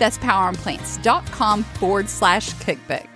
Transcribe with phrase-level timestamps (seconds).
[0.00, 3.06] That's poweronplants.com forward slash cookbook.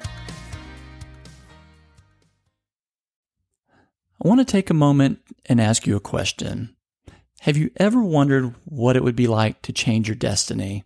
[4.23, 6.77] I want to take a moment and ask you a question.
[7.41, 10.85] Have you ever wondered what it would be like to change your destiny?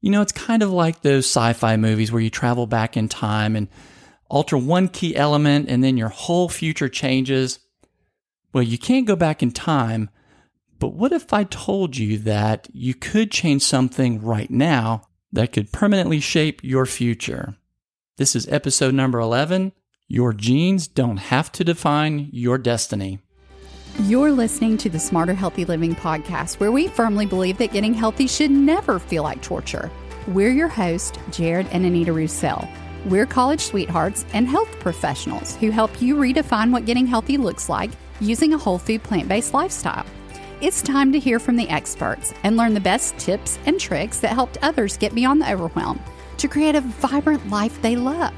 [0.00, 3.08] You know, it's kind of like those sci fi movies where you travel back in
[3.08, 3.66] time and
[4.28, 7.58] alter one key element and then your whole future changes.
[8.52, 10.10] Well, you can't go back in time,
[10.78, 15.72] but what if I told you that you could change something right now that could
[15.72, 17.56] permanently shape your future?
[18.16, 19.72] This is episode number 11
[20.08, 23.20] Your Genes Don't Have to Define Your Destiny.
[24.00, 28.26] You're listening to the Smarter Healthy Living podcast, where we firmly believe that getting healthy
[28.26, 29.90] should never feel like torture.
[30.28, 32.68] We're your host, Jared and Anita Roussel.
[33.06, 37.90] We're college sweethearts and health professionals who help you redefine what getting healthy looks like
[38.20, 40.04] using a whole food plant based lifestyle.
[40.62, 44.34] It's time to hear from the experts and learn the best tips and tricks that
[44.34, 45.98] helped others get beyond the overwhelm
[46.36, 48.34] to create a vibrant life they love.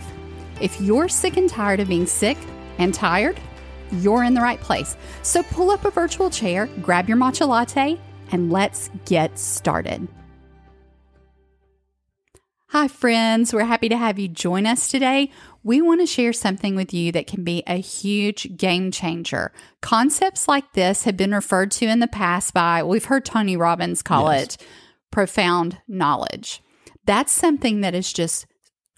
[0.61, 2.39] If you're sick and tired of being sick
[2.79, 3.41] and tired,
[3.91, 4.97] you're in the right place.
[5.23, 7.99] So pull up a virtual chair, grab your matcha latte,
[8.31, 10.07] and let's get started.
[12.73, 13.53] Hi, friends.
[13.53, 15.31] We're happy to have you join us today.
[15.63, 19.53] We want to share something with you that can be a huge game changer.
[19.83, 24.01] Concepts like this have been referred to in the past by, we've heard Tony Robbins
[24.01, 24.55] call Yes.
[24.55, 24.67] it
[25.11, 26.63] profound knowledge.
[27.05, 28.47] That's something that is just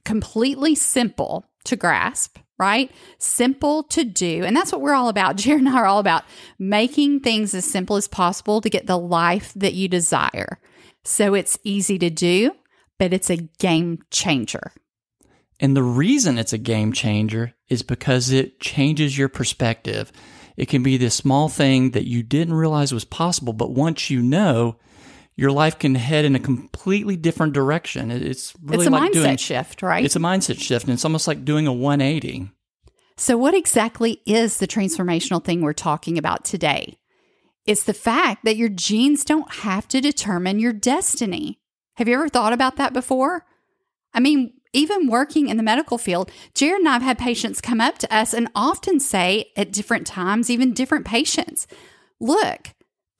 [0.05, 2.93] completely simple to grasp, right?
[3.19, 4.45] Simple to do.
[4.45, 5.35] And that's what we're all about.
[5.37, 6.23] Jared and I are all about
[6.61, 10.61] making things as simple as possible to get the life that you desire.
[11.03, 12.53] So it's easy to do,
[12.99, 14.73] but it's a game changer.
[15.61, 20.13] And the reason it's a game changer is because it changes your perspective.
[20.57, 24.23] It can be this small thing that you didn't realize was possible, but once you
[24.23, 24.77] know,
[25.37, 28.11] your life can head in a completely different direction.
[28.11, 30.05] It's really it's a like mindset doing shift, right?
[30.05, 32.51] it's a mindset shift, and it's almost like doing a 180.
[33.17, 36.99] So, what exactly is the transformational thing we're talking about today?
[37.67, 41.59] It's the fact that your genes don't have to determine your destiny.
[41.95, 43.45] Have you ever thought about that before?
[44.13, 47.81] I mean, even working in the medical field, Jared and I have had patients come
[47.81, 51.67] up to us and often say at different times, even different patients,
[52.19, 52.71] look,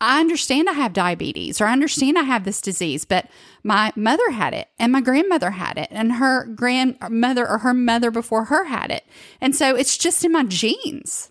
[0.01, 3.27] I understand I have diabetes or I understand I have this disease, but
[3.63, 8.11] my mother had it and my grandmother had it and her grandmother or her mother
[8.11, 9.05] before her had it.
[9.41, 11.31] And so it's just in my genes.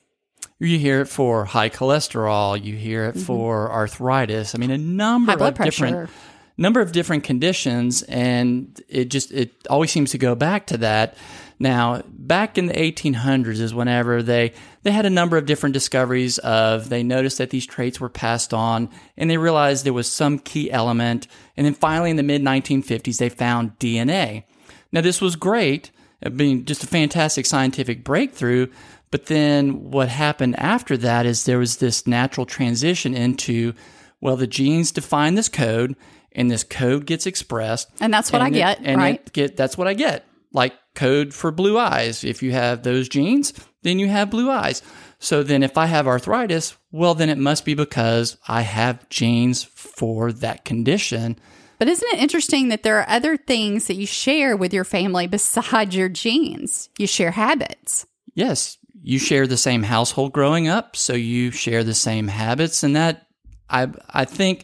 [0.59, 2.61] You hear it for high cholesterol.
[2.63, 4.55] You hear it for arthritis.
[4.55, 5.41] I mean, a number Mm-hmm.
[5.43, 6.09] Of different pressure.
[6.57, 11.17] Number of different conditions, and it just it always seems to go back to that.
[11.59, 14.53] Now, back in the 1800s is whenever they
[14.83, 18.53] they had a number of different discoveries of they noticed that these traits were passed
[18.53, 22.41] on, and they realized there was some key element, and then finally in the mid
[22.41, 24.43] 1950s they found DNA.
[24.91, 25.89] Now, this was great,
[26.29, 28.67] mean, just a fantastic scientific breakthrough.
[29.11, 33.73] But then what happened after that is there was this natural transition into,
[34.21, 35.95] well, the genes define this code,
[36.35, 37.89] and this code gets expressed.
[37.99, 39.33] And that's what I it- get, and right?
[39.33, 40.25] Get, that's what I get.
[40.51, 42.23] Like code for blue eyes.
[42.23, 44.81] If you have those genes, then you have blue eyes.
[45.19, 49.63] So then if I have arthritis, well, then it must be because I have genes
[49.63, 51.39] for that condition.
[51.79, 55.25] But isn't it interesting that there are other things that you share with your family
[55.27, 56.89] besides your genes?
[56.97, 58.05] You share habits.
[58.35, 62.95] yes, you share the same household growing up, so you share the same habits, and
[62.95, 63.27] that
[63.69, 64.63] I I think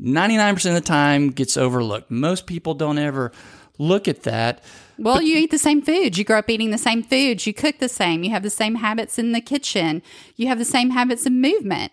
[0.00, 2.10] ninety nine percent of the time gets overlooked.
[2.10, 3.32] Most people don't ever
[3.78, 4.62] look at that.
[4.98, 6.18] Well, you eat the same foods.
[6.18, 7.46] You grow up eating the same foods.
[7.46, 8.22] You cook the same.
[8.22, 10.02] You have the same habits in the kitchen.
[10.36, 11.92] You have the same habits of movement.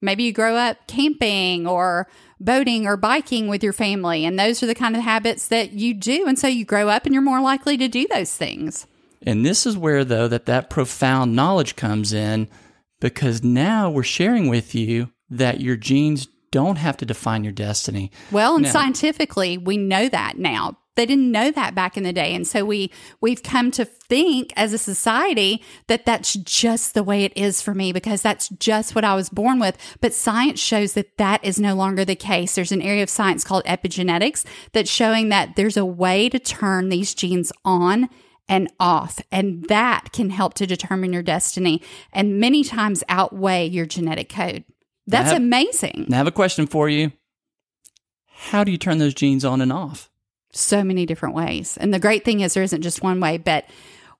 [0.00, 2.08] Maybe you grow up camping or
[2.40, 5.94] boating or biking with your family, and those are the kind of habits that you
[5.94, 6.26] do.
[6.26, 8.86] And so you grow up and you're more likely to do those things.
[9.22, 12.48] And this is where though that that profound knowledge comes in
[13.00, 18.10] because now we're sharing with you that your genes don't have to define your destiny.
[18.30, 20.78] Well, and Now- scientifically, we know that now.
[20.96, 22.90] They didn't know that back in the day, and so we
[23.20, 27.72] we've come to think as a society that that's just the way it is for
[27.72, 29.76] me because that's just what I was born with.
[30.00, 32.56] But science shows that that is no longer the case.
[32.56, 36.88] There's an area of science called epigenetics that's showing that there's a way to turn
[36.88, 38.08] these genes on
[38.48, 41.80] and off, and that can help to determine your destiny,
[42.12, 44.64] and many times outweigh your genetic code.
[45.08, 46.06] That's have- amazing.
[46.08, 47.12] Now, I have a question for you.
[48.26, 50.08] How do you turn those genes on and off?
[50.52, 51.76] so many different ways.
[51.76, 53.64] And the great thing is there isn't just one way, but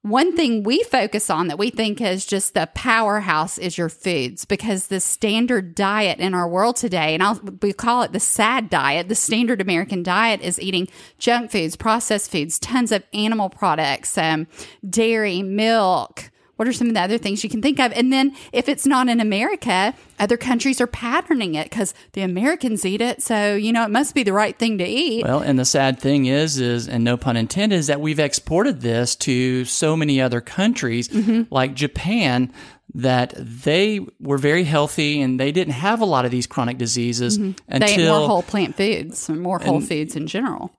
[0.01, 4.45] one thing we focus on that we think is just the powerhouse is your foods
[4.45, 8.69] because the standard diet in our world today, and I'll, we call it the sad
[8.69, 10.87] diet, the standard American diet is eating
[11.17, 14.47] junk foods, processed foods, tons of animal products, um,
[14.87, 16.31] dairy, milk.
[16.59, 17.93] What are some of the other things you can think of?
[17.93, 22.83] And then if it's not in America, other countries are patterning it because the Americans
[22.85, 23.23] eat it.
[23.23, 25.23] So, you know, it must be the right thing to eat.
[25.23, 28.81] Well, and the sad thing is, is and no pun intended, is that we've exported
[28.81, 31.43] this to so many other countries, Mm-hmm.
[31.49, 32.51] like Japan,
[32.93, 37.37] that they were very healthy and they didn't have a lot of these chronic diseases
[37.37, 37.77] Mm-hmm.
[37.79, 40.73] They ate more whole plant foods and more whole foods in general.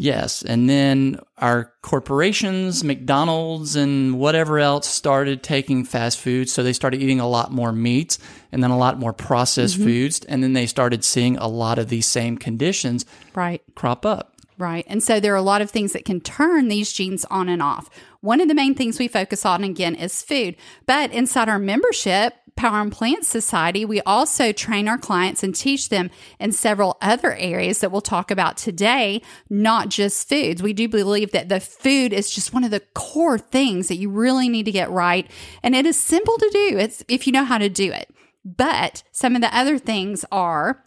[0.00, 0.42] Yes.
[0.42, 6.48] And then our corporations, McDonald's and whatever else started taking fast food.
[6.48, 8.18] So they started eating a lot more meats
[8.52, 9.84] and then a lot more processed Mm-hmm.
[9.84, 10.24] foods.
[10.26, 13.04] And then they started seeing a lot of these same conditions
[13.34, 13.60] Right.
[13.74, 14.34] crop up.
[14.56, 14.84] Right.
[14.88, 17.62] And so there are a lot of things that can turn these genes on and
[17.62, 17.90] off.
[18.20, 20.56] One of the main things we focus on again is food.
[20.86, 25.90] But inside our membership, Power on Plants Society, we also train our clients and teach
[25.90, 26.10] them
[26.40, 30.60] in several other areas that we'll talk about today, not just foods.
[30.60, 34.10] We do believe that the food is just one of the core things that you
[34.10, 35.30] really need to get right.
[35.62, 36.78] And it is simple to do.
[36.78, 38.10] It's if you know how to do it.
[38.44, 40.82] But some of the other things are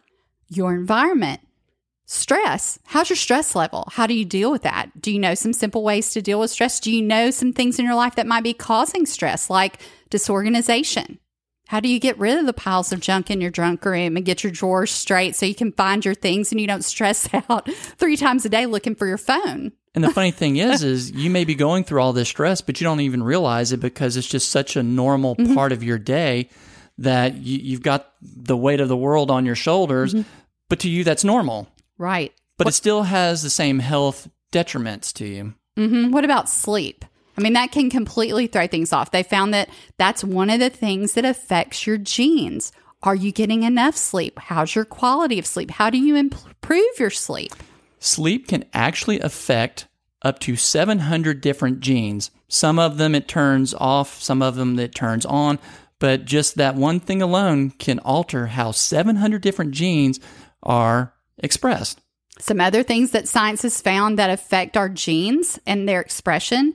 [0.49, 1.39] your environment,
[2.13, 2.77] Stress.
[2.87, 3.87] How's your stress level?
[3.89, 5.01] How do you deal with that?
[5.01, 6.81] Do you know some simple ways to deal with stress?
[6.81, 9.79] Do you know some things in your life that might be causing stress, like
[10.09, 11.19] disorganization?
[11.67, 14.25] How do you get rid of the piles of junk in your junk room and
[14.25, 17.71] get your drawers straight so you can find your things and you don't stress out
[17.71, 19.71] three times a day looking for your phone?
[19.95, 22.81] And the funny thing is, is you may be going through all this stress, but
[22.81, 25.55] you don't even realize it because it's just such a normal Mm-hmm.
[25.55, 26.49] part of your day
[26.97, 30.13] that you, you've got the weight of the world on your shoulders.
[30.13, 30.29] Mm-hmm.
[30.67, 31.69] But to you, that's normal.
[32.01, 32.33] Right.
[32.57, 35.53] But it still has the same health detriments to you.
[35.77, 37.06] hmm What about sleep?
[37.38, 39.12] I mean, that can completely throw things off.
[39.12, 42.71] They found that that's one of the things that affects your genes.
[43.03, 44.39] Are you getting enough sleep?
[44.39, 45.69] How's your quality of sleep?
[45.71, 47.53] How do you improve your sleep?
[48.00, 49.88] Sleep can actually affect
[50.24, 52.31] up to 700 different genes.
[52.48, 55.59] Some of them it turns off, some of them it turns on,
[56.00, 60.19] but just that one thing alone can alter how 700 different genes
[60.63, 61.99] are expressed.
[62.39, 66.73] Some other things that science has found that affect our genes and their expression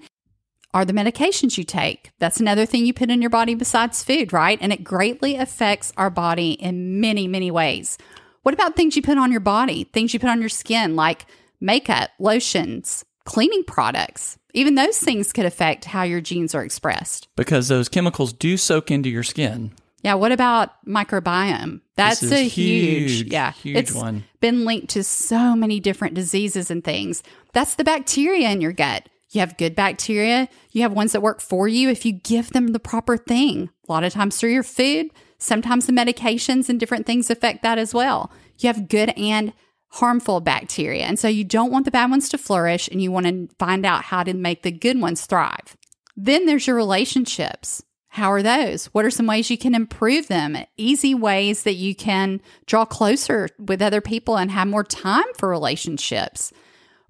[0.74, 2.10] are the medications you take.
[2.18, 4.58] That's another thing you put in your body besides food, right?
[4.60, 7.96] And it greatly affects our body in many, many ways.
[8.42, 11.26] What about things you put on your body, things you put on your skin, like
[11.60, 14.38] makeup, lotions, cleaning products?
[14.52, 17.28] Even those things could affect how your genes are expressed.
[17.36, 19.72] because those chemicals do soak into your skin.
[20.06, 21.80] Yeah, what about microbiome?
[21.96, 24.22] That's a huge, huge, yeah, huge it's one.
[24.38, 27.24] been linked to so many different diseases and things.
[27.52, 29.08] That's the bacteria in your gut.
[29.30, 32.68] You have good bacteria, you have ones that work for you if you give them
[32.68, 33.68] the proper thing.
[33.88, 37.76] A lot of times through your food, sometimes the medications and different things affect that
[37.76, 38.30] as well.
[38.58, 39.52] You have good and
[39.88, 41.02] harmful bacteria.
[41.06, 43.84] And so you don't want the bad ones to flourish and you want to find
[43.84, 45.76] out how to make the good ones thrive.
[46.16, 47.82] Then there's your relationships.
[48.16, 48.86] How are those?
[48.94, 50.56] What are some ways you can improve them?
[50.78, 55.50] Easy ways that you can draw closer with other people and have more time for
[55.50, 56.50] relationships.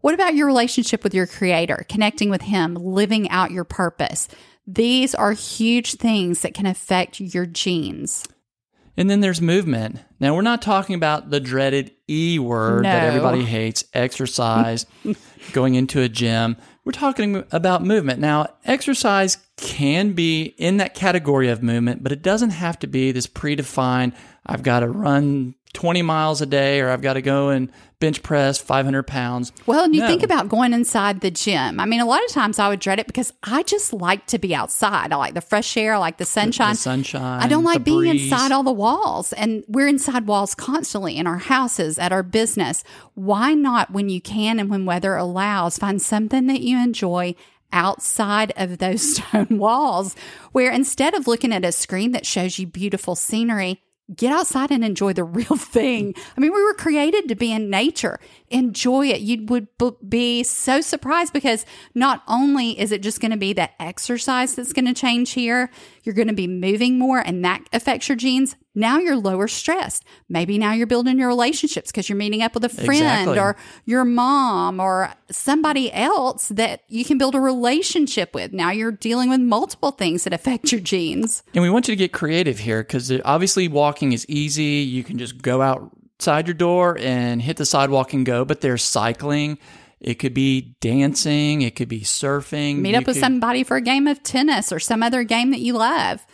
[0.00, 4.26] What about your relationship with your creator, connecting with him, living out your purpose?
[4.66, 8.24] These are huge things that can affect your genes.
[8.96, 10.00] And then there's movement.
[10.18, 14.86] Now, we're not talking about the dreaded E word that everybody hates exercise,
[15.52, 16.56] going into a gym.
[16.86, 18.20] We're talking about movement.
[18.20, 23.10] Now, exercise can be in that category of movement, but it doesn't have to be
[23.10, 24.14] this predefined,
[24.46, 28.22] I've got to run 20 miles a day or I've got to go and bench
[28.22, 29.52] press 500 pounds.
[29.66, 30.06] Well, and you No.
[30.08, 31.80] think about going inside the gym.
[31.80, 34.38] I mean, a lot of times I would dread it because I just like to
[34.38, 35.12] be outside.
[35.12, 36.74] I like the fresh air, I like the sunshine.
[36.74, 37.40] The sunshine.
[37.42, 38.22] I don't like the being breeze.
[38.24, 39.32] inside all the walls.
[39.34, 42.84] And we're inside walls constantly in our houses, at our business.
[43.14, 47.34] Why not, when you can and when weather allows, find something that you enjoy
[47.72, 50.14] outside of those stone walls
[50.52, 53.82] where instead of looking at a screen that shows you beautiful scenery,
[54.14, 56.14] get outside and enjoy the real thing.
[56.36, 58.18] I mean, we were created to be in nature.
[58.48, 59.20] Enjoy it.
[59.20, 59.68] You would
[60.08, 64.72] be so surprised because not only is it just going to be that exercise that's
[64.72, 65.70] going to change here,
[66.04, 68.56] you're going to be moving more and that affects your genes.
[68.78, 70.04] Now you're lower stressed.
[70.28, 73.38] Maybe now you're building your relationships because you're meeting up with a friend Exactly.
[73.38, 73.56] or
[73.86, 78.52] your mom or somebody else that you can build a relationship with.
[78.52, 81.42] Now you're dealing with multiple things that affect your genes.
[81.54, 84.62] And we want you to get creative here because obviously walking is easy.
[84.86, 88.84] You can just go outside your door and hit the sidewalk and go, but there's
[88.84, 89.58] cycling.
[89.98, 91.62] It could be dancing.
[91.62, 92.76] It could be surfing.
[92.80, 95.50] Meet You up with could- somebody for a game of tennis or some other game
[95.52, 96.26] that you love.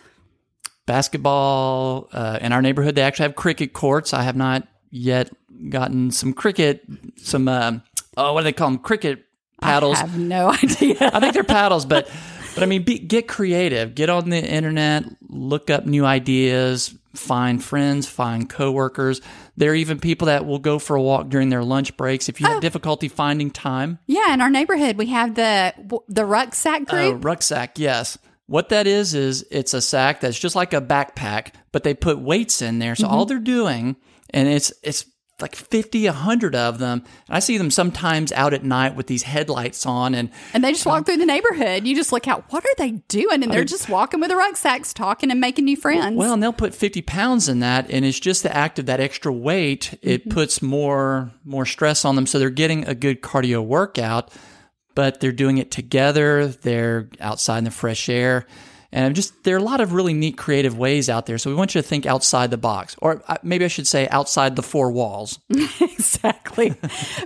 [0.86, 2.08] Basketball.
[2.12, 4.12] Uh, in our neighborhood, they actually have cricket courts.
[4.14, 5.30] I have not yet
[5.68, 6.84] gotten some cricket,
[7.16, 7.82] some, um
[8.16, 8.78] oh, what do they call them?
[8.78, 9.24] Cricket
[9.60, 9.96] paddles.
[9.96, 11.10] I have no idea.
[11.12, 12.10] I think they're paddles, but
[12.54, 13.94] but I mean, be, get creative.
[13.94, 19.22] Get on the internet, look up new ideas, find friends, find coworkers.
[19.56, 22.28] There are even people that will go for a walk during their lunch breaks.
[22.28, 25.72] If you have difficulty finding time, yeah, in our neighborhood we have the
[26.08, 27.24] the rucksack a group.
[27.24, 28.18] rucksack, yes.
[28.52, 32.18] What that is is it's a sack that's just like a backpack, but they put
[32.18, 32.94] weights in there.
[32.94, 33.28] So all mm-hmm.
[33.30, 33.96] they're doing,
[34.28, 35.06] and it's it's
[35.40, 37.02] like 50, 100 of them.
[37.30, 40.84] I see them sometimes out at night with these headlights on, and and they just
[40.84, 41.86] walk um, through the neighborhood.
[41.86, 43.42] You just look out, what are they doing?
[43.42, 46.18] And they're just walking with their rucksacks, talking and making new friends.
[46.18, 49.00] Well, and they'll put 50 pounds in that, and it's just the act of that
[49.00, 49.98] extra weight.
[50.02, 50.30] It mm-hmm.
[50.30, 54.30] puts more more stress on them, so they're getting a good cardio workout,
[54.94, 56.46] but they're doing it together.
[56.46, 58.46] They're outside in the fresh air,
[58.92, 61.38] and just there are a lot of really neat, creative ways out there.
[61.38, 64.06] So we want you to think outside the box, or uh, maybe I should say
[64.08, 65.38] outside the four walls.
[65.80, 66.74] exactly.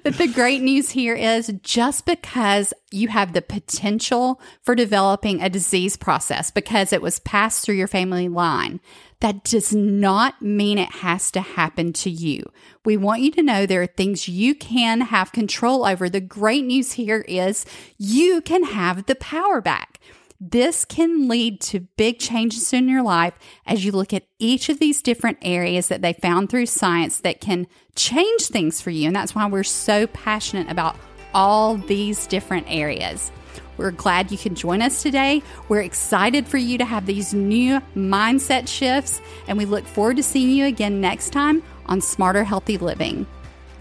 [0.05, 5.51] but the great news here is just because you have the potential for developing a
[5.51, 8.81] disease process because it was passed through your family line,
[9.21, 12.45] that does not mean it has to happen to you.
[12.85, 16.09] We want you to know there are things you can have control over.
[16.09, 17.67] The great news here is
[17.99, 19.99] you can have the power back.
[20.39, 23.35] This can lead to big changes in your life
[23.67, 27.41] as you look at each of these different areas that they found through science that
[27.41, 29.07] can change things for you.
[29.07, 30.97] And that's why we're so passionate about
[31.33, 33.31] all these different areas.
[33.77, 35.43] We're glad you can join us today.
[35.69, 40.23] We're excited for you to have these new mindset shifts, and we look forward to
[40.23, 43.27] seeing you again next time on Smarter Healthy Living.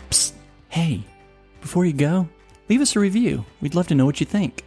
[0.09, 0.33] Psst.
[0.67, 1.05] Hey,
[1.61, 2.27] before you go,
[2.67, 3.45] leave us a review.
[3.61, 4.64] We'd love to know what you think.